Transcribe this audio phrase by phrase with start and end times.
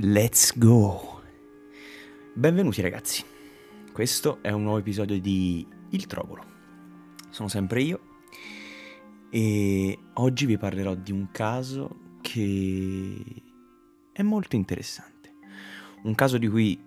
[0.00, 1.22] Let's go!
[2.32, 3.24] Benvenuti ragazzi,
[3.92, 6.44] questo è un nuovo episodio di Il Trovolo.
[7.30, 8.00] Sono sempre io
[9.28, 13.42] e oggi vi parlerò di un caso che
[14.12, 15.34] è molto interessante.
[16.04, 16.80] Un caso di cui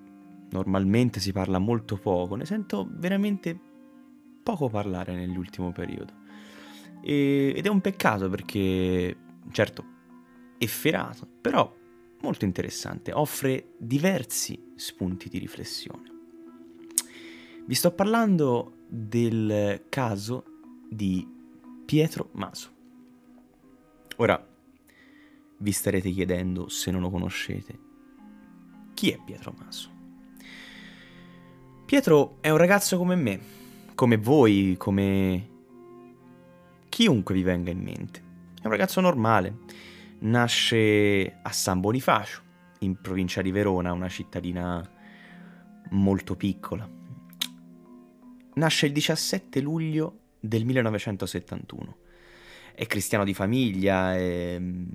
[0.51, 3.59] normalmente si parla molto poco, ne sento veramente
[4.41, 6.14] poco parlare nell'ultimo periodo.
[7.04, 9.18] E, ed è un peccato perché,
[9.51, 9.86] certo,
[10.57, 11.79] è ferato, però
[12.21, 16.10] molto interessante, offre diversi spunti di riflessione.
[17.66, 20.44] Vi sto parlando del caso
[20.89, 21.28] di
[21.86, 22.70] Pietro Maso.
[24.18, 24.47] Ora,
[25.57, 27.80] vi starete chiedendo se non lo conoscete,
[28.94, 29.89] chi è Pietro Maso?
[31.86, 33.39] Pietro è un ragazzo come me,
[33.95, 35.50] come voi, come
[36.89, 38.23] chiunque vi venga in mente.
[38.61, 39.58] È un ragazzo normale,
[40.22, 42.41] nasce a San Bonifacio,
[42.80, 44.88] in provincia di Verona, una cittadina
[45.91, 46.89] molto piccola.
[48.53, 51.97] Nasce il 17 luglio del 1971.
[52.73, 54.86] È cristiano di famiglia, è mm,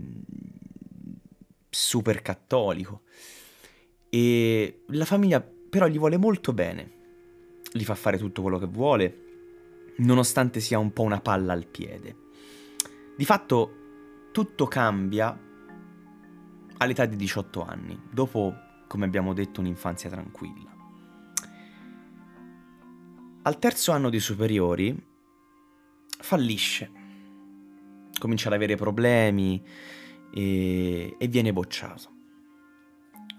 [1.70, 3.02] super cattolico
[4.08, 6.90] e la famiglia però gli vuole molto bene,
[7.70, 9.24] gli fa fare tutto quello che vuole,
[9.98, 12.16] nonostante sia un po' una palla al piede.
[13.16, 13.85] Di fatto
[14.36, 15.34] tutto cambia
[16.76, 18.54] all'età di 18 anni, dopo,
[18.86, 20.76] come abbiamo detto, un'infanzia tranquilla.
[23.40, 24.94] Al terzo anno di superiori
[26.18, 26.90] fallisce,
[28.18, 29.64] comincia ad avere problemi
[30.30, 32.10] e, e viene bocciato.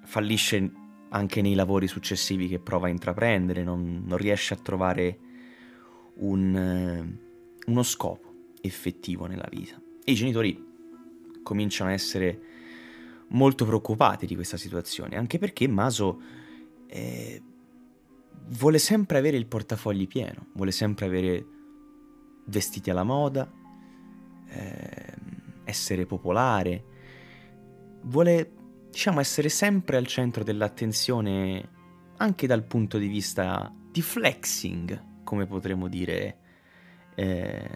[0.03, 0.71] Fallisce
[1.09, 5.19] anche nei lavori successivi che prova a intraprendere, non, non riesce a trovare
[6.15, 7.15] un,
[7.67, 9.79] uno scopo effettivo nella vita.
[10.03, 10.66] E i genitori
[11.47, 12.41] cominciano a essere
[13.29, 16.21] molto preoccupati di questa situazione, anche perché Maso
[16.87, 17.41] eh,
[18.49, 21.45] vuole sempre avere il portafogli pieno, vuole sempre avere
[22.47, 23.49] vestiti alla moda,
[24.49, 25.13] eh,
[25.63, 26.83] essere popolare,
[28.01, 28.51] vuole
[28.89, 31.75] diciamo essere sempre al centro dell'attenzione
[32.17, 36.39] anche dal punto di vista di flexing, come potremmo dire
[37.15, 37.69] eh,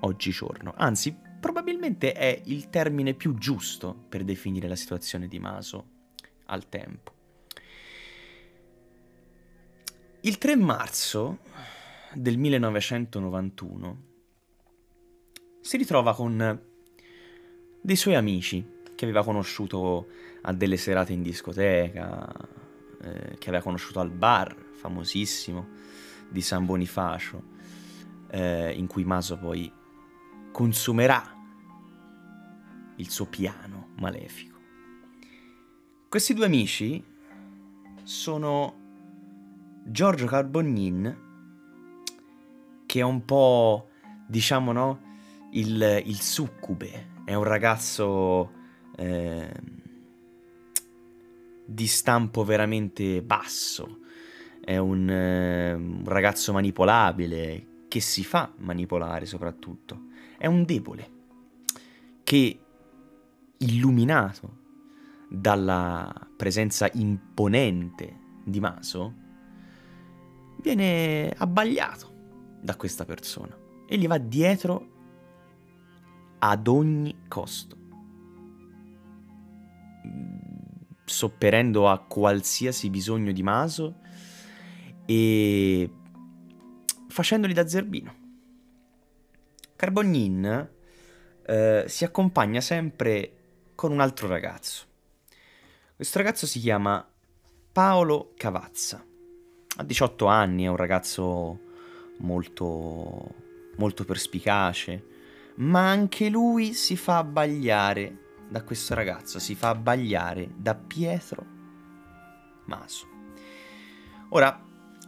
[0.00, 0.72] oggigiorno.
[0.76, 5.86] Anzi, probabilmente è il termine più giusto per definire la situazione di Maso
[6.46, 7.12] al tempo.
[10.22, 11.38] Il 3 marzo
[12.14, 14.02] del 1991
[15.60, 16.60] si ritrova con
[17.80, 20.08] dei suoi amici che aveva conosciuto
[20.42, 22.28] a delle serate in discoteca,
[23.02, 25.68] eh, che aveva conosciuto al bar famosissimo
[26.28, 27.40] di San Bonifacio,
[28.30, 29.72] eh, in cui Maso poi
[30.50, 31.34] consumerà
[32.96, 34.58] il suo piano malefico.
[36.08, 37.02] Questi due amici
[38.02, 38.74] sono
[39.84, 41.24] Giorgio Carbognin,
[42.86, 43.88] che è un po',
[44.26, 45.00] diciamo, no,
[45.52, 48.52] il, il succube, è un ragazzo
[48.96, 49.52] eh,
[51.64, 54.00] di stampo veramente basso,
[54.60, 60.06] è un, eh, un ragazzo manipolabile, che si fa manipolare soprattutto
[60.38, 61.10] è un debole
[62.22, 62.58] che,
[63.58, 64.64] illuminato
[65.28, 69.14] dalla presenza imponente di Maso,
[70.60, 72.14] viene abbagliato
[72.60, 73.56] da questa persona
[73.86, 74.94] e gli va dietro
[76.38, 77.76] ad ogni costo,
[81.04, 84.00] sopperendo a qualsiasi bisogno di Maso
[85.06, 85.90] e
[87.08, 88.24] facendoli da zerbino.
[89.76, 90.70] Carbognin
[91.46, 93.32] eh, si accompagna sempre
[93.76, 94.84] con un altro ragazzo.
[95.94, 97.06] Questo ragazzo si chiama
[97.70, 99.04] Paolo Cavazza.
[99.76, 101.60] Ha 18 anni, è un ragazzo
[102.18, 103.34] molto,
[103.76, 105.04] molto perspicace,
[105.56, 111.44] ma anche lui si fa abbagliare da questo ragazzo, si fa abbagliare da Pietro
[112.64, 113.06] Maso.
[114.30, 114.58] Ora,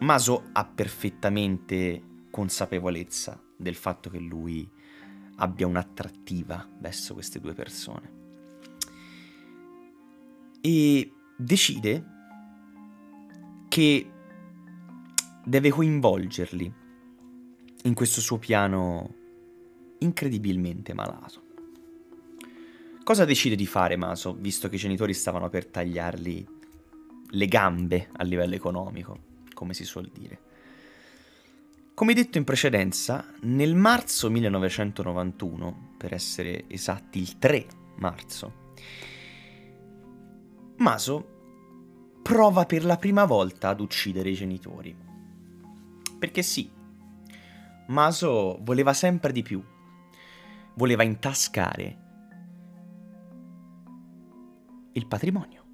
[0.00, 4.70] Maso ha perfettamente consapevolezza del fatto che lui
[5.36, 8.17] abbia un'attrattiva verso queste due persone.
[10.70, 12.04] E decide
[13.68, 14.10] che
[15.42, 16.74] deve coinvolgerli
[17.84, 19.14] in questo suo piano
[20.00, 21.42] incredibilmente malato.
[23.02, 26.46] Cosa decide di fare Maso, visto che i genitori stavano per tagliargli
[27.30, 29.18] le gambe a livello economico,
[29.54, 30.38] come si suol dire?
[31.94, 37.66] Come detto in precedenza, nel marzo 1991, per essere esatti il 3
[37.96, 38.66] marzo,
[40.78, 41.36] Maso
[42.22, 44.96] prova per la prima volta ad uccidere i genitori.
[46.18, 46.70] Perché sì,
[47.88, 49.62] Maso voleva sempre di più.
[50.74, 51.98] Voleva intascare
[54.92, 55.64] il patrimonio.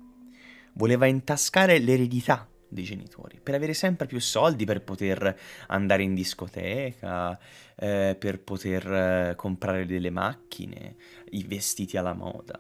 [0.74, 7.38] Voleva intascare l'eredità dei genitori per avere sempre più soldi per poter andare in discoteca,
[7.76, 10.96] eh, per poter eh, comprare delle macchine,
[11.30, 12.58] i vestiti alla moda.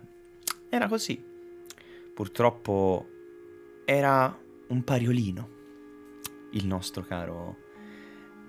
[0.68, 1.33] Era così.
[2.14, 3.08] Purtroppo
[3.84, 5.48] era un pariolino,
[6.52, 7.56] il nostro caro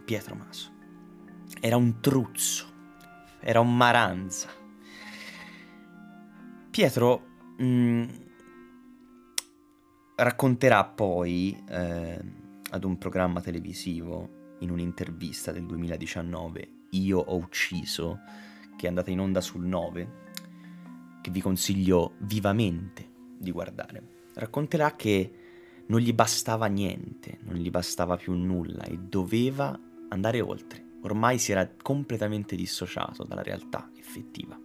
[0.06, 0.72] Pietro Maso.
[1.60, 2.68] Era un truzzo,
[3.40, 4.50] era un maranza.
[6.70, 7.26] Pietro
[7.58, 8.04] mh, mm,
[10.18, 12.22] racconterà poi eh,
[12.70, 18.20] ad un programma televisivo, in un'intervista del 2019, Io ho ucciso,
[18.78, 20.24] che è andata in onda sul 9,
[21.22, 24.04] che vi consiglio vivamente di guardare.
[24.34, 25.32] Racconterà che
[25.88, 29.78] non gli bastava niente, non gli bastava più nulla e doveva
[30.10, 30.84] andare oltre.
[31.02, 34.60] Ormai si era completamente dissociato dalla realtà effettiva.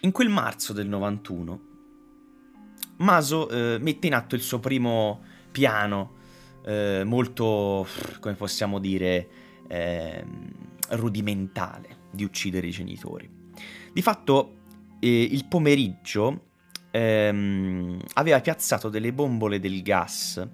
[0.00, 1.68] In quel marzo del 91,
[2.98, 5.22] Maso eh, mette in atto il suo primo
[5.52, 6.16] piano,
[6.64, 7.86] eh, molto,
[8.18, 9.28] come possiamo dire,
[9.68, 10.24] eh,
[10.90, 13.30] rudimentale di uccidere i genitori.
[13.92, 14.57] Di fatto,
[15.00, 16.46] eh, il pomeriggio
[16.90, 20.46] ehm, aveva piazzato delle bombole del gas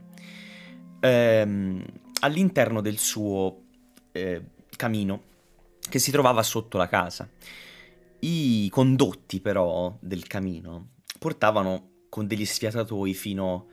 [1.01, 1.85] ehm,
[2.21, 3.63] all'interno del suo
[4.13, 4.43] eh,
[4.77, 5.23] camino
[5.89, 7.29] che si trovava sotto la casa.
[8.21, 13.69] I condotti però del camino portavano con degli sfiatatoi fino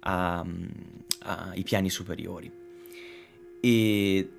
[0.00, 2.52] ai piani superiori.
[3.60, 4.30] E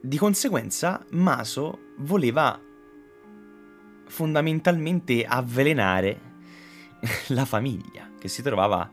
[0.00, 2.60] di conseguenza Maso voleva
[4.12, 6.20] fondamentalmente avvelenare
[7.28, 8.90] la famiglia che si trovava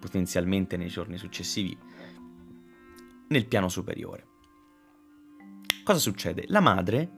[0.00, 1.76] potenzialmente nei giorni successivi
[3.28, 4.26] nel piano superiore.
[5.84, 6.44] Cosa succede?
[6.46, 7.10] La madre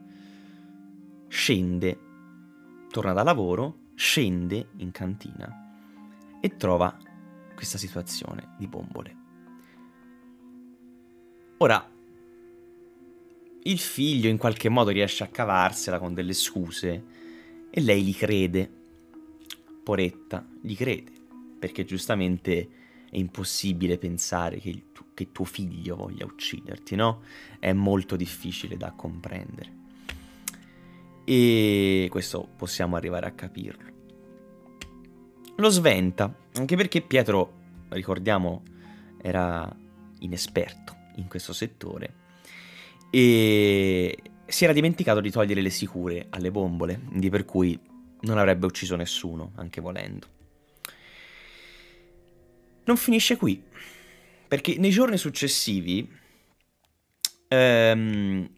[1.29, 1.99] scende,
[2.89, 5.49] torna da lavoro, scende in cantina
[6.41, 6.97] e trova
[7.55, 9.17] questa situazione di bombole.
[11.59, 11.89] Ora,
[13.63, 17.18] il figlio in qualche modo riesce a cavarsela con delle scuse
[17.69, 18.69] e lei gli crede.
[19.83, 21.11] Poretta, gli crede,
[21.57, 22.69] perché giustamente
[23.09, 24.83] è impossibile pensare che, il,
[25.13, 27.21] che tuo figlio voglia ucciderti, no?
[27.59, 29.77] È molto difficile da comprendere.
[31.23, 33.87] E questo possiamo arrivare a capirlo.
[35.55, 37.53] Lo sventa, anche perché Pietro,
[37.89, 38.63] ricordiamo,
[39.21, 39.75] era
[40.19, 42.13] inesperto in questo settore
[43.09, 44.17] e
[44.49, 47.79] si era dimenticato di togliere le sicure alle bombole, di per cui
[48.21, 50.27] non avrebbe ucciso nessuno, anche volendo.
[52.85, 53.63] Non finisce qui,
[54.47, 56.11] perché nei giorni successivi
[57.47, 58.49] ehm,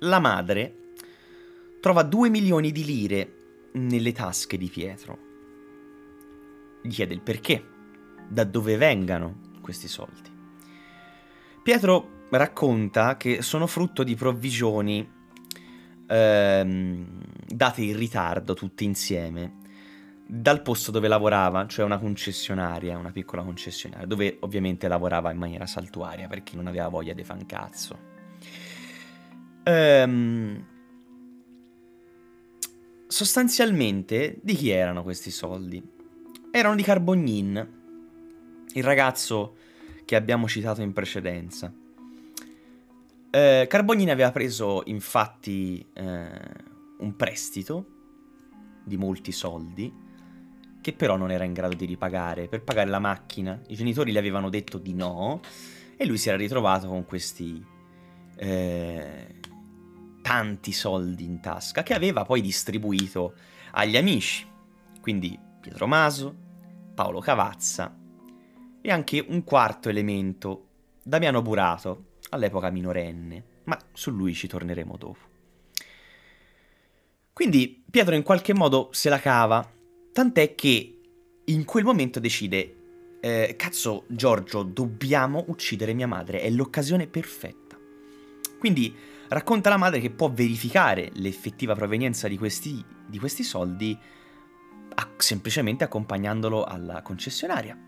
[0.00, 0.74] la madre
[1.80, 3.32] trova 2 milioni di lire
[3.72, 5.18] nelle tasche di Pietro.
[6.82, 7.64] Gli chiede il perché,
[8.28, 10.30] da dove vengano questi soldi.
[11.62, 15.08] Pietro racconta che sono frutto di provvigioni
[16.06, 17.06] ehm,
[17.46, 19.64] date in ritardo tutte insieme
[20.28, 25.66] dal posto dove lavorava, cioè una concessionaria, una piccola concessionaria, dove ovviamente lavorava in maniera
[25.66, 27.98] saltuaria perché non aveva voglia di fancazzo.
[29.62, 30.66] Ehm,
[33.06, 35.80] sostanzialmente, di chi erano questi soldi?
[36.50, 37.74] Erano di Carbognin,
[38.72, 39.56] il ragazzo
[40.04, 41.72] che abbiamo citato in precedenza.
[43.30, 46.28] Eh, Carbognin aveva preso infatti eh,
[46.98, 47.86] un prestito
[48.84, 50.04] di molti soldi
[50.80, 53.60] che però non era in grado di ripagare per pagare la macchina.
[53.66, 55.40] I genitori gli avevano detto di no
[55.96, 57.64] e lui si era ritrovato con questi
[58.36, 59.34] eh,
[60.22, 63.34] tanti soldi in tasca che aveva poi distribuito
[63.72, 64.46] agli amici,
[65.00, 66.34] quindi Pietro Maso,
[66.94, 67.96] Paolo Cavazza
[68.80, 70.68] e anche un quarto elemento,
[71.02, 75.34] Damiano Burato, all'epoca minorenne, ma su lui ci torneremo dopo.
[77.32, 79.70] Quindi Pietro in qualche modo se la cava,
[80.12, 81.00] tant'è che
[81.44, 82.74] in quel momento decide,
[83.20, 87.76] eh, cazzo Giorgio, dobbiamo uccidere mia madre, è l'occasione perfetta.
[88.58, 88.94] Quindi
[89.28, 93.96] racconta alla madre che può verificare l'effettiva provenienza di questi, di questi soldi
[94.94, 97.78] a, semplicemente accompagnandolo alla concessionaria.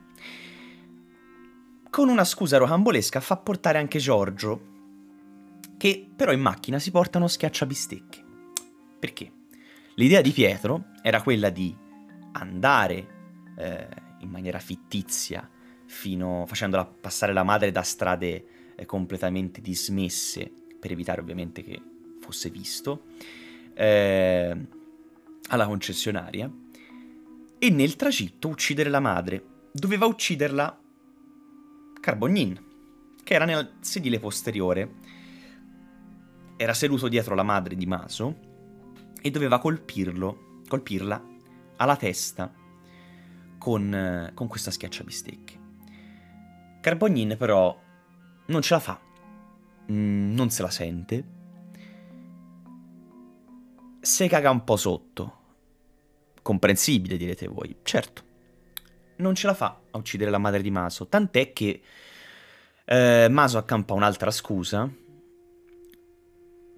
[1.91, 4.77] Con una scusa rocambolesca fa portare anche Giorgio,
[5.79, 8.25] che però in macchina si porta uno schiacciabistecche.
[8.99, 9.33] Perché?
[9.95, 11.75] L'idea di Pietro era quella di
[12.33, 13.07] andare
[13.57, 13.89] eh,
[14.21, 15.49] in maniera fittizia,
[15.87, 18.45] fino, facendola passare la madre da strade
[18.77, 21.81] eh, completamente dismesse, per evitare ovviamente che
[22.21, 23.07] fosse visto,
[23.75, 24.57] eh,
[25.49, 26.53] alla concessionaria,
[27.59, 29.45] e nel tragitto uccidere la madre.
[29.73, 30.81] Doveva ucciderla
[32.01, 32.67] Carbognin,
[33.23, 34.95] che era nel sedile posteriore,
[36.57, 38.37] era seduto dietro la madre di Maso
[39.21, 41.25] e doveva colpirlo, colpirla
[41.77, 42.53] alla testa
[43.59, 45.59] con, con questa schiacciabistecche.
[46.81, 47.79] Carbognin però
[48.47, 49.01] non ce la fa,
[49.91, 51.25] mm, non se la sente,
[54.01, 55.37] se caga un po' sotto.
[56.41, 58.28] Comprensibile, direte voi, certo.
[59.19, 61.81] Non ce la fa a uccidere la madre di Maso, tant'è che
[62.85, 64.91] eh, Maso accampa un'altra scusa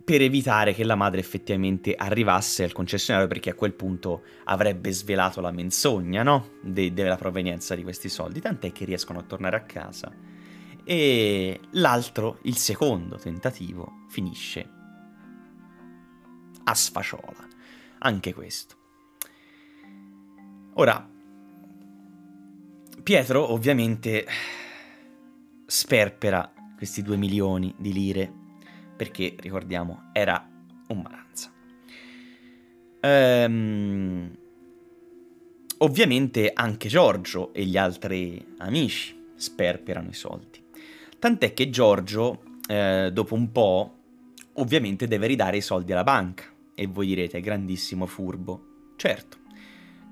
[0.02, 5.40] per evitare che la madre effettivamente arrivasse al concessionario perché a quel punto avrebbe svelato
[5.40, 6.54] la menzogna, no?
[6.62, 10.12] De- della provenienza di questi soldi, tant'è che riescono a tornare a casa.
[10.82, 14.68] E l'altro, il secondo tentativo, finisce
[16.64, 17.46] a sfaciola.
[17.98, 18.76] Anche questo.
[20.74, 21.09] Ora,
[23.02, 24.26] Pietro ovviamente
[25.66, 28.30] sperpera questi due milioni di lire
[28.96, 30.46] perché, ricordiamo, era
[30.88, 31.50] un Maranza.
[33.00, 34.36] Ehm,
[35.78, 40.62] ovviamente anche Giorgio e gli altri amici sperperano i soldi.
[41.18, 43.98] Tant'è che Giorgio, eh, dopo un po',
[44.54, 46.44] ovviamente deve ridare i soldi alla banca.
[46.74, 48.92] E voi direte, grandissimo furbo.
[48.96, 49.38] Certo,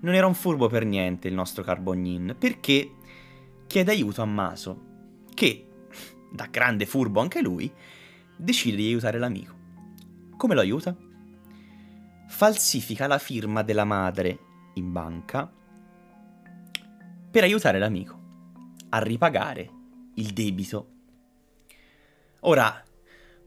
[0.01, 2.95] non era un furbo per niente il nostro Carbognin, perché
[3.67, 4.87] chiede aiuto a Maso,
[5.35, 5.67] che,
[6.31, 7.73] da grande furbo anche lui,
[8.37, 9.55] decide di aiutare l'amico.
[10.37, 10.97] Come lo aiuta?
[12.29, 14.39] Falsifica la firma della madre
[14.75, 15.51] in banca
[17.31, 18.19] per aiutare l'amico
[18.91, 19.71] a ripagare
[20.15, 20.93] il debito.
[22.41, 22.83] Ora,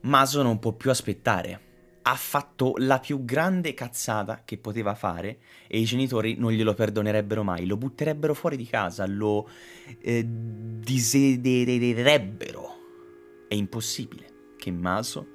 [0.02, 1.71] Maso non può più aspettare.
[2.04, 7.44] Ha fatto la più grande cazzata che poteva fare e i genitori non glielo perdonerebbero
[7.44, 9.48] mai, lo butterebbero fuori di casa, lo
[10.00, 12.80] eh, disedererebbero.
[13.48, 15.28] È impossibile che Maso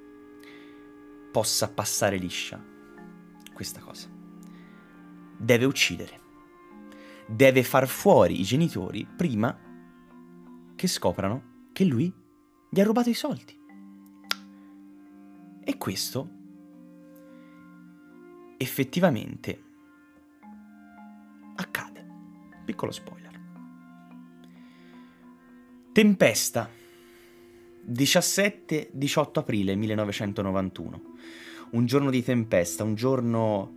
[1.31, 2.63] possa passare liscia
[3.53, 4.09] questa cosa.
[5.37, 6.21] Deve uccidere.
[7.27, 9.59] Deve far fuori i genitori prima
[10.75, 12.13] che scoprano che lui
[12.71, 13.55] gli ha rubato i soldi.
[15.65, 16.36] E questo
[18.57, 19.63] effettivamente
[21.57, 22.05] accade.
[22.65, 23.41] Piccolo spoiler.
[25.93, 26.69] Tempesta
[27.89, 31.01] 17-18 aprile 1991,
[31.71, 33.75] un giorno di tempesta, un giorno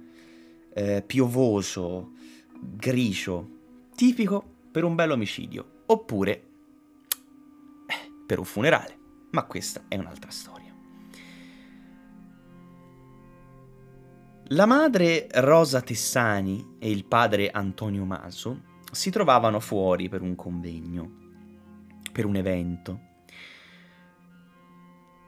[0.74, 2.14] eh, piovoso,
[2.60, 3.58] grigio,
[3.96, 6.32] tipico per un bel omicidio, oppure
[7.86, 8.98] eh, per un funerale,
[9.32, 10.59] ma questa è un'altra storia.
[14.50, 21.12] La madre Rosa Tessani e il padre Antonio Maso si trovavano fuori per un convegno,
[22.12, 23.08] per un evento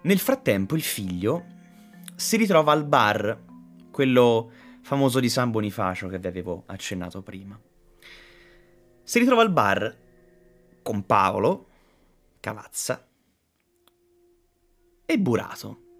[0.03, 1.45] nel frattempo il figlio
[2.15, 3.39] si ritrova al bar,
[3.91, 4.51] quello
[4.81, 7.59] famoso di San Bonifacio che vi avevo accennato prima.
[9.03, 9.95] Si ritrova al bar
[10.81, 11.67] con Paolo,
[12.39, 13.07] Cavazza
[15.05, 15.90] e Burato.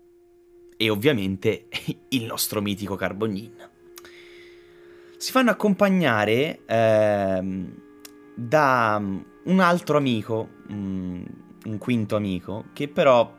[0.82, 1.68] E ovviamente
[2.10, 3.70] il nostro mitico Carbognin.
[5.16, 7.82] Si fanno accompagnare ehm,
[8.34, 9.00] da
[9.44, 13.32] un altro amico, un quinto amico, che però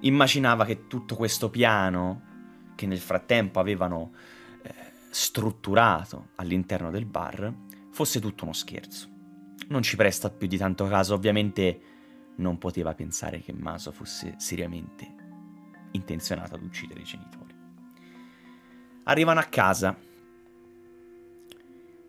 [0.00, 4.12] immaginava che tutto questo piano, che nel frattempo avevano
[4.60, 4.74] eh,
[5.08, 7.50] strutturato all'interno del bar,
[7.90, 9.08] fosse tutto uno scherzo.
[9.68, 11.80] Non ci presta più di tanto caso, ovviamente
[12.36, 15.17] non poteva pensare che Maso fosse seriamente
[15.92, 17.54] intenzionato ad uccidere i genitori.
[19.04, 19.96] Arrivano a casa.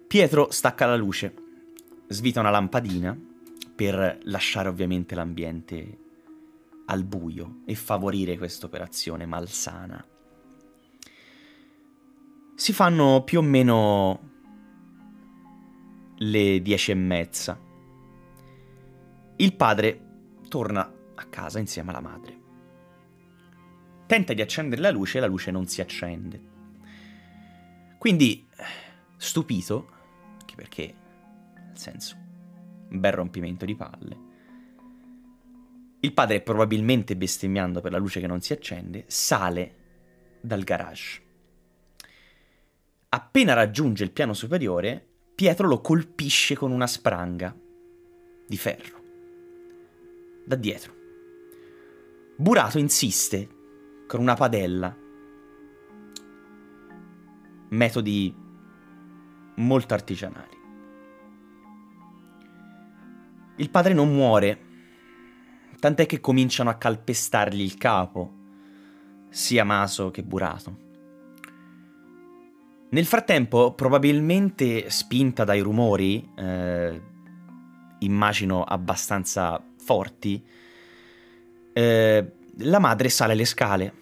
[0.07, 1.33] Pietro stacca la luce,
[2.07, 3.17] svita una lampadina
[3.75, 5.97] per lasciare ovviamente l'ambiente
[6.85, 10.03] al buio e favorire questa operazione malsana.
[12.55, 14.29] Si fanno più o meno
[16.17, 17.57] le dieci e mezza.
[19.37, 20.07] Il padre
[20.49, 22.38] torna a casa insieme alla madre.
[24.09, 26.41] Tenta di accendere la luce e la luce non si accende.
[27.99, 28.47] Quindi,
[29.17, 29.87] stupito,
[30.39, 30.95] anche perché,
[31.67, 32.15] nel senso,
[32.89, 34.17] un bel rompimento di palle,
[35.99, 39.75] il padre, probabilmente bestemmiando per la luce che non si accende, sale
[40.41, 41.21] dal garage
[43.09, 47.55] Appena raggiunge il piano superiore, Pietro lo colpisce con una spranga
[48.47, 48.97] di ferro
[50.47, 50.93] da dietro.
[52.37, 53.57] Burato insiste
[54.09, 54.97] con una padella.
[57.69, 58.35] Metodi
[59.57, 60.57] molto artigianali.
[63.57, 64.59] Il padre non muore,
[65.79, 68.33] tant'è che cominciano a calpestargli il capo,
[69.29, 70.77] sia Maso che Burato.
[72.89, 77.01] Nel frattempo, probabilmente spinta dai rumori, eh,
[77.99, 80.43] immagino abbastanza forti,
[81.73, 83.93] eh, la madre sale le scale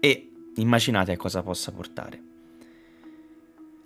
[0.00, 2.22] e immaginate a cosa possa portare.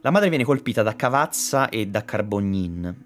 [0.01, 3.05] La madre viene colpita da Cavazza e da Carbognin,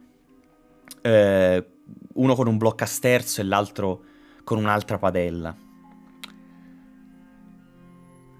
[1.00, 1.66] eh,
[2.14, 4.02] uno con un blocco a sterzo e l'altro
[4.42, 5.56] con un'altra padella.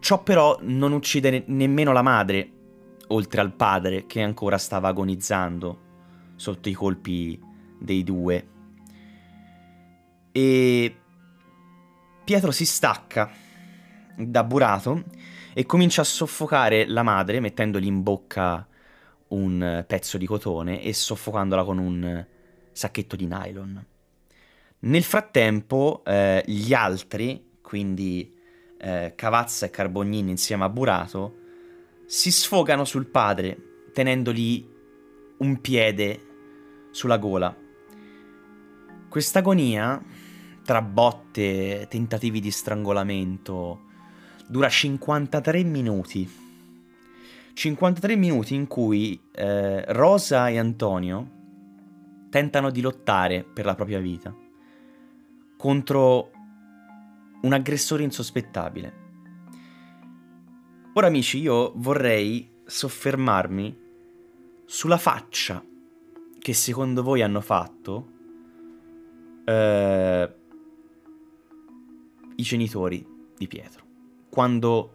[0.00, 2.52] Ciò però non uccide ne- nemmeno la madre,
[3.08, 5.86] oltre al padre che ancora stava agonizzando
[6.34, 7.40] sotto i colpi
[7.78, 8.48] dei due.
[10.32, 10.96] E
[12.28, 13.30] Pietro si stacca
[14.14, 15.04] da burato
[15.54, 18.68] e comincia a soffocare la madre mettendogli in bocca
[19.28, 22.26] un pezzo di cotone e soffocandola con un
[22.70, 23.82] sacchetto di nylon.
[24.80, 28.36] Nel frattempo eh, gli altri, quindi
[28.76, 31.34] eh, Cavazza e Carbognini insieme a Burato,
[32.04, 34.68] si sfogano sul padre, tenendogli
[35.38, 36.26] un piede
[36.90, 37.56] sulla gola.
[39.08, 40.17] Questa agonia,
[40.68, 43.86] tra botte, tentativi di strangolamento,
[44.46, 46.30] dura 53 minuti.
[47.54, 51.30] 53 minuti in cui eh, Rosa e Antonio
[52.28, 54.36] tentano di lottare per la propria vita
[55.56, 56.32] contro
[57.40, 58.92] un aggressore insospettabile.
[60.92, 63.74] Ora amici, io vorrei soffermarmi
[64.66, 65.64] sulla faccia
[66.38, 68.16] che secondo voi hanno fatto
[69.46, 70.37] eh,
[72.38, 73.84] i genitori di Pietro,
[74.28, 74.94] quando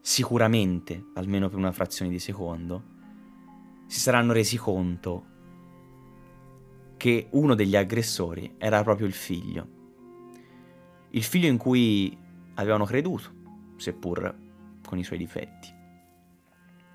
[0.00, 2.90] sicuramente, almeno per una frazione di secondo,
[3.86, 5.26] si saranno resi conto
[6.96, 9.80] che uno degli aggressori era proprio il figlio
[11.14, 12.16] il figlio in cui
[12.54, 13.30] avevano creduto,
[13.76, 14.34] seppur
[14.86, 15.68] con i suoi difetti.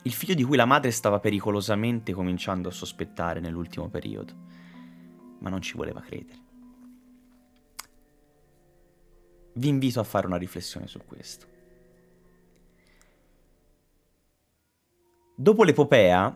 [0.04, 4.34] Il figlio di cui la madre stava pericolosamente cominciando a sospettare nell'ultimo periodo,
[5.40, 6.46] ma non ci voleva credere.
[9.58, 11.46] Vi invito a fare una riflessione su questo.
[15.36, 16.36] Dopo l'epopea,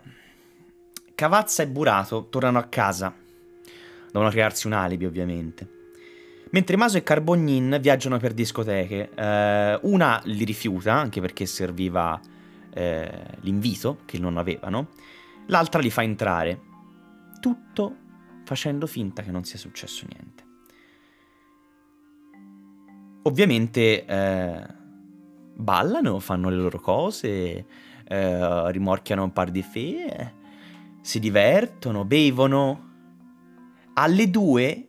[1.15, 3.13] Cavazza e Burato tornano a casa.
[4.11, 5.79] Devono crearsi un alibi, ovviamente
[6.51, 9.11] Mentre Maso e Carbognin viaggiano per discoteche.
[9.15, 12.19] Eh, una li rifiuta, anche perché serviva
[12.73, 14.89] eh, l'invito, che non avevano.
[15.47, 16.59] L'altra li fa entrare.
[17.39, 17.95] Tutto
[18.43, 20.40] facendo finta che non sia successo niente.
[23.23, 24.65] Ovviamente eh,
[25.55, 27.65] ballano, fanno le loro cose,
[28.07, 30.33] eh, rimorchiano un par di fee,
[31.01, 32.89] si divertono, bevono.
[33.93, 34.87] Alle due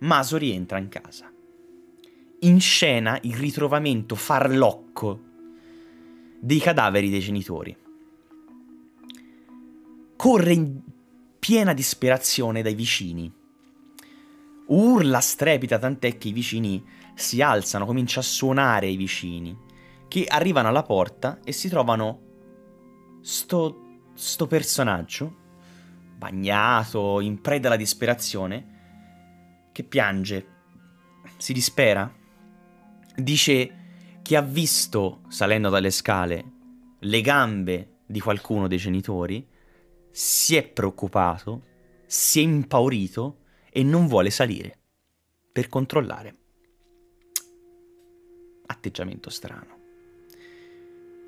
[0.00, 1.30] Maso rientra in casa.
[2.40, 5.20] In scena il ritrovamento farlocco
[6.38, 7.76] dei cadaveri dei genitori.
[10.14, 10.80] Corre in
[11.38, 13.32] piena disperazione dai vicini.
[14.68, 19.56] Urla strepita tant'è che i vicini si alzano, comincia a suonare ai vicini,
[20.08, 22.20] che arrivano alla porta e si trovano
[23.22, 25.36] sto, sto personaggio,
[26.16, 30.46] bagnato, in preda alla disperazione, che piange,
[31.38, 32.12] si dispera,
[33.16, 33.74] dice
[34.22, 36.52] che ha visto, salendo dalle scale,
[36.98, 39.46] le gambe di qualcuno dei genitori,
[40.10, 41.62] si è preoccupato,
[42.06, 43.38] si è impaurito
[43.78, 44.76] e non vuole salire
[45.52, 46.36] per controllare.
[48.66, 49.76] Atteggiamento strano.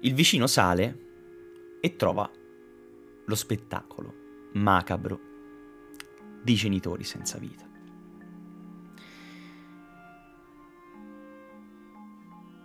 [0.01, 2.29] Il vicino sale e trova
[3.25, 4.15] lo spettacolo
[4.55, 5.21] macabro
[6.43, 7.69] di genitori senza vita.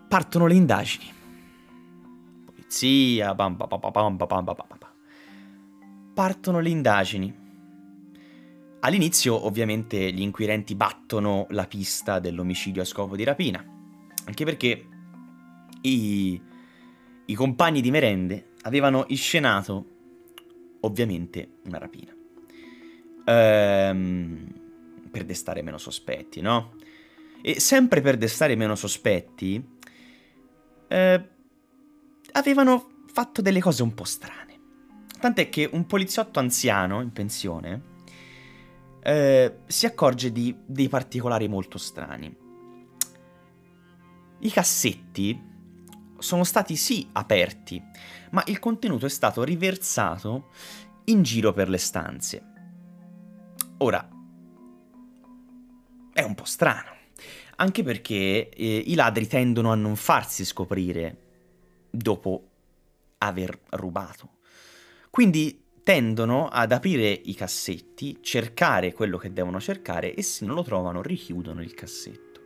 [0.07, 1.13] partono le indagini.
[2.45, 4.17] Polizia, bam, bam, bam,
[6.13, 7.44] partono le indagini.
[8.85, 13.65] All'inizio ovviamente gli inquirenti battono la pista dell'omicidio a scopo di rapina,
[14.25, 14.87] anche perché
[15.81, 16.39] i,
[17.25, 19.85] i compagni di merende avevano inscenato
[20.81, 22.15] ovviamente una rapina.
[23.25, 24.53] Ehm,
[25.09, 26.75] per destare meno sospetti, no?
[27.41, 29.67] E sempre per destare meno sospetti,
[30.89, 31.29] eh,
[32.33, 34.59] avevano fatto delle cose un po' strane.
[35.19, 37.93] Tant'è che un poliziotto anziano in pensione
[39.05, 42.35] eh, si accorge di dei particolari molto strani.
[44.39, 45.53] I cassetti
[46.17, 47.81] sono stati sì aperti,
[48.31, 50.49] ma il contenuto è stato riversato
[51.05, 52.43] in giro per le stanze.
[53.77, 54.09] Ora,
[56.11, 56.95] è un po' strano,
[57.57, 61.17] anche perché eh, i ladri tendono a non farsi scoprire
[61.91, 62.49] dopo
[63.19, 64.37] aver rubato.
[65.11, 70.63] Quindi tendono ad aprire i cassetti, cercare quello che devono cercare e se non lo
[70.63, 72.41] trovano richiudono il cassetto.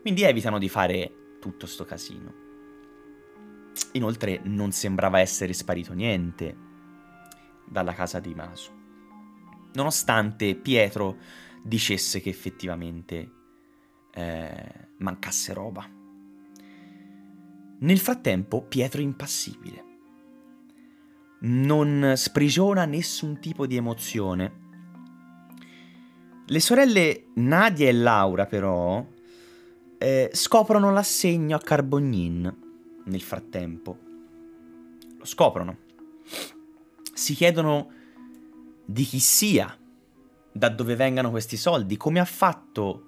[0.00, 2.32] Quindi evitano di fare tutto sto casino.
[3.94, 6.56] Inoltre non sembrava essere sparito niente
[7.66, 8.70] dalla casa di Maso,
[9.72, 11.16] nonostante Pietro
[11.64, 13.30] dicesse che effettivamente
[14.12, 15.90] eh, mancasse roba.
[17.80, 19.85] Nel frattempo Pietro è impassibile,
[21.46, 24.64] non sprigiona nessun tipo di emozione.
[26.46, 29.04] Le sorelle Nadia e Laura però
[29.98, 32.56] eh, scoprono l'assegno a Carbognin
[33.04, 33.98] nel frattempo.
[35.18, 35.78] Lo scoprono.
[37.12, 37.90] Si chiedono
[38.84, 39.76] di chi sia,
[40.52, 43.02] da dove vengano questi soldi, come ha fatto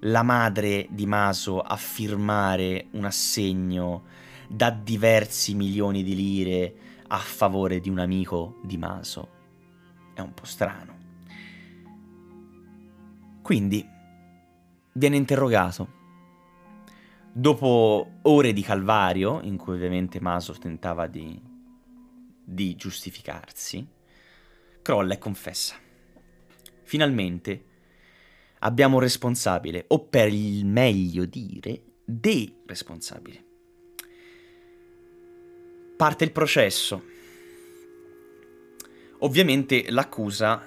[0.00, 4.04] la madre di Maso a firmare un assegno
[4.48, 6.74] da diversi milioni di lire
[7.12, 9.40] a favore di un amico di Maso.
[10.14, 11.00] È un po' strano.
[13.42, 13.86] Quindi
[14.92, 16.00] viene interrogato
[17.34, 21.40] Dopo ore di calvario, in cui ovviamente Maso tentava di,
[22.44, 23.88] di giustificarsi,
[24.82, 25.76] crolla e confessa.
[26.82, 27.64] Finalmente
[28.58, 33.51] abbiamo un responsabile, o per il meglio dire, dei responsabili.
[36.02, 37.00] Parte il processo.
[39.20, 40.60] Ovviamente l'accusa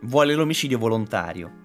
[0.00, 1.64] vuole l'omicidio volontario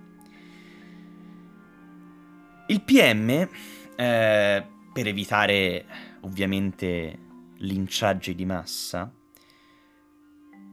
[2.67, 5.85] il PM, eh, per evitare
[6.21, 7.19] ovviamente
[7.59, 9.09] linciaggi di massa,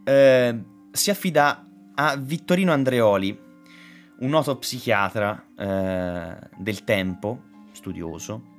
[0.02, 1.64] eh, si affida
[1.94, 3.38] a Vittorino Andreoli,
[4.18, 8.56] un noto psichiatra eh, del tempo, studioso,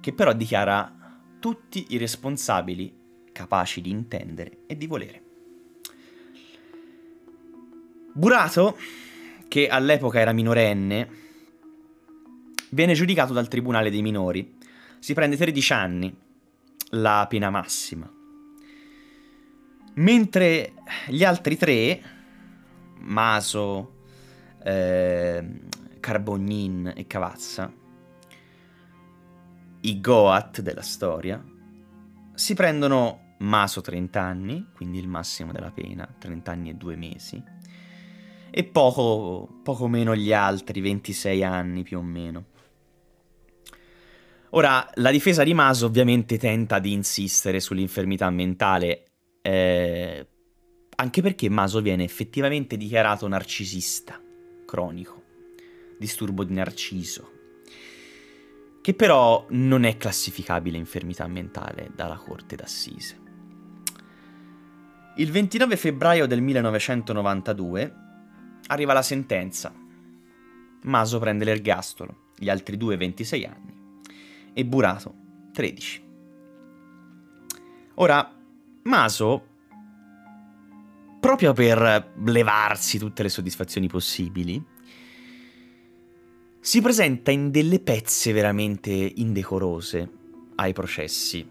[0.00, 0.95] che però dichiara
[1.46, 2.92] tutti i responsabili
[3.32, 5.22] capaci di intendere e di volere.
[8.12, 8.76] Burato,
[9.46, 11.24] che all'epoca era minorenne,
[12.70, 14.56] Viene giudicato dal Tribunale dei minori.
[14.98, 16.14] Si prende 13 anni,
[16.90, 18.10] la pena massima.
[19.94, 20.72] Mentre
[21.06, 22.02] gli altri tre,
[22.98, 23.94] Maso,
[24.64, 25.44] eh,
[26.00, 27.72] Carbognin e Cavazza,
[29.86, 31.42] i Goat della storia,
[32.34, 37.42] si prendono Maso 30 anni, quindi il massimo della pena, 30 anni e 2 mesi,
[38.50, 42.46] e poco, poco meno gli altri, 26 anni più o meno.
[44.50, 49.10] Ora, la difesa di Maso ovviamente tenta di insistere sull'infermità mentale,
[49.42, 50.26] eh,
[50.96, 54.18] anche perché Maso viene effettivamente dichiarato narcisista
[54.64, 55.22] cronico,
[55.98, 57.35] disturbo di narciso,
[58.86, 63.20] che però non è classificabile infermità mentale dalla Corte d'Assise.
[65.16, 67.94] Il 29 febbraio del 1992
[68.68, 69.74] arriva la sentenza.
[70.82, 73.74] Maso prende l'ergastolo, gli altri due 26 anni
[74.54, 75.14] e Burato
[75.52, 76.04] 13.
[77.94, 78.32] Ora,
[78.84, 79.46] Maso,
[81.18, 84.64] proprio per levarsi tutte le soddisfazioni possibili,
[86.66, 90.10] si presenta in delle pezze veramente indecorose
[90.56, 91.48] ai processi.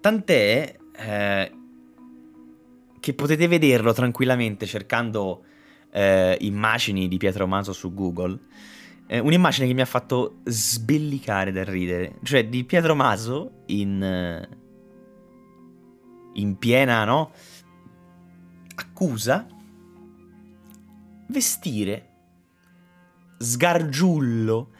[0.00, 1.52] Tant'è eh,
[2.98, 5.44] che potete vederlo tranquillamente cercando
[5.92, 8.40] eh, immagini di Pietro Maso su Google
[9.06, 12.18] eh, un'immagine che mi ha fatto sbellicare dal ridere.
[12.24, 14.02] Cioè, di Pietro Maso in.
[14.02, 14.48] Eh,
[16.32, 17.30] in piena, no?
[18.74, 19.46] Accusa.
[21.28, 22.07] Vestire.
[23.38, 24.70] Sgargiullo.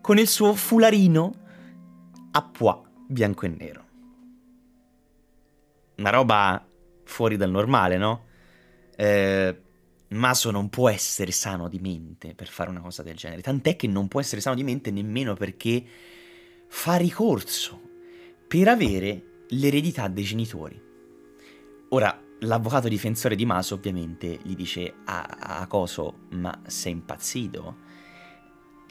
[0.00, 1.34] Con il suo fularino.
[2.32, 3.86] A pois, bianco e nero.
[5.96, 6.66] Una roba
[7.04, 8.24] fuori dal normale, no?
[8.96, 9.62] Eh
[10.10, 13.86] Maso non può essere sano di mente per fare una cosa del genere, tant'è che
[13.86, 15.84] non può essere sano di mente nemmeno perché
[16.66, 17.78] fa ricorso
[18.46, 20.80] per avere l'eredità dei genitori.
[21.90, 27.76] Ora, l'avvocato difensore di Maso ovviamente gli dice a, a Coso, ma sei impazzito?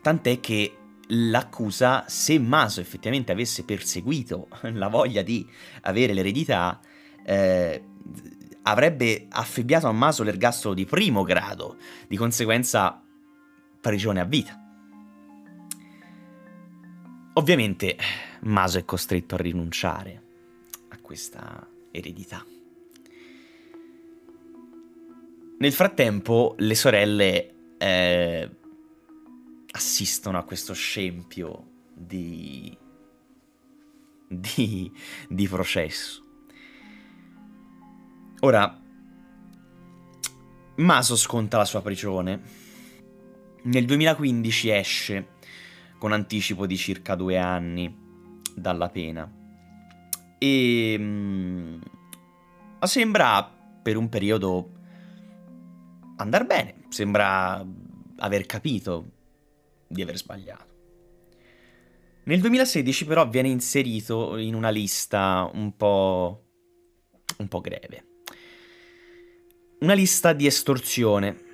[0.02, 5.48] Tant'è che l'accusa, se Maso effettivamente avesse perseguito la voglia di
[5.82, 6.80] avere l'eredità,
[7.24, 7.84] eh,
[8.64, 13.02] avrebbe affibbiato a Maso l'ergastolo di primo grado, di conseguenza
[13.80, 14.62] prigione a vita.
[17.34, 17.98] Ovviamente
[18.42, 20.24] Maso è costretto a rinunciare
[20.90, 22.44] a questa eredità.
[25.60, 28.50] Nel frattempo le sorelle eh,
[29.72, 32.78] assistono a questo scempio di,
[34.28, 34.92] di,
[35.28, 36.24] di processo.
[38.42, 38.82] Ora,
[40.76, 42.40] Maso sconta la sua prigione.
[43.64, 45.28] Nel 2015 esce
[45.98, 47.92] con anticipo di circa due anni
[48.54, 49.28] dalla pena.
[50.38, 51.82] E mh, mm,
[52.82, 54.77] sembra per un periodo
[56.18, 57.66] andare bene, sembra
[58.18, 59.12] aver capito
[59.88, 60.76] di aver sbagliato.
[62.24, 66.44] Nel 2016 però viene inserito in una lista un po',
[67.38, 68.06] un po greve.
[69.80, 71.46] Una lista di estorsione.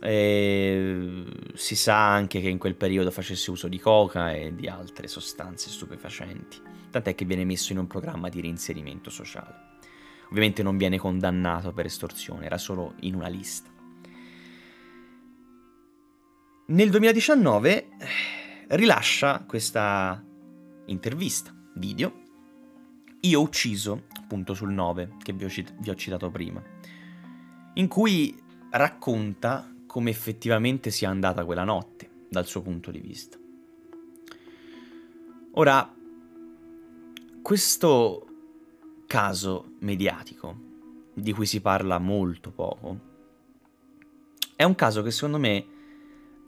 [0.00, 5.08] E si sa anche che in quel periodo facesse uso di coca e di altre
[5.08, 9.75] sostanze stupefacenti, tant'è che viene messo in un programma di reinserimento sociale.
[10.28, 13.70] Ovviamente non viene condannato per estorsione, era solo in una lista.
[16.68, 17.88] Nel 2019 eh,
[18.70, 20.20] rilascia questa
[20.86, 22.24] intervista, video,
[23.20, 26.62] Io ucciso, appunto sul 9, che vi ho, cit- vi ho citato prima,
[27.74, 28.36] in cui
[28.70, 33.38] racconta come effettivamente sia andata quella notte, dal suo punto di vista.
[35.52, 35.94] Ora,
[37.42, 38.26] questo
[39.06, 40.54] caso mediatico,
[41.14, 43.00] di cui si parla molto poco,
[44.56, 45.66] è un caso che secondo me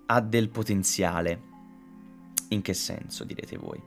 [0.06, 1.42] ha del potenziale.
[2.48, 3.80] In che senso, direte voi?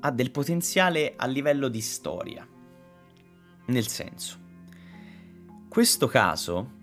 [0.00, 2.46] Ha del potenziale a livello di storia.
[3.66, 4.38] Nel senso,
[5.68, 6.74] questo caso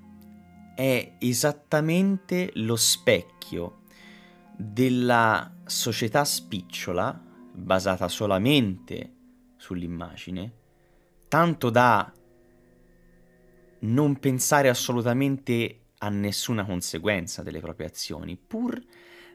[0.76, 3.84] è esattamente lo specchio
[4.58, 7.22] della società spicciola,
[7.54, 9.12] basata solamente
[9.63, 10.52] sull'immagine,
[11.30, 12.12] tanto da
[13.80, 18.82] non pensare assolutamente a nessuna conseguenza delle proprie azioni, pur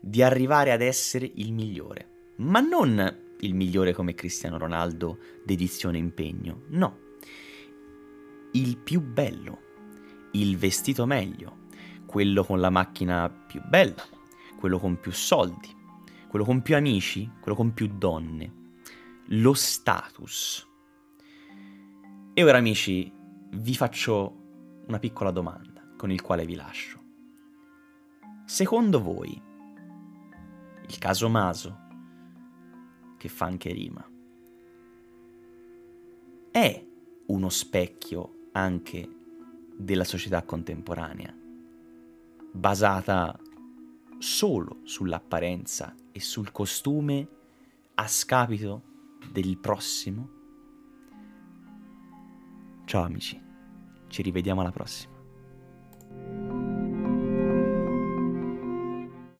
[0.00, 2.32] di arrivare ad essere il migliore.
[2.36, 6.98] Ma non il migliore come Cristiano Ronaldo, dedizione e impegno, no.
[8.52, 9.60] Il più bello,
[10.32, 11.66] il vestito meglio,
[12.04, 14.04] quello con la macchina più bella,
[14.58, 15.74] quello con più soldi,
[16.28, 18.58] quello con più amici, quello con più donne,
[19.32, 20.66] lo status.
[22.32, 23.12] E ora amici,
[23.50, 26.98] vi faccio una piccola domanda con il quale vi lascio.
[28.46, 29.42] Secondo voi,
[30.86, 31.78] il caso Maso,
[33.18, 34.08] che fa anche rima,
[36.50, 36.86] è
[37.26, 39.08] uno specchio anche
[39.76, 41.36] della società contemporanea,
[42.52, 43.38] basata
[44.16, 47.28] solo sull'apparenza e sul costume
[47.94, 48.88] a scapito
[49.32, 50.30] del prossimo?
[52.84, 53.40] Ciao amici,
[54.08, 55.16] ci rivediamo alla prossima.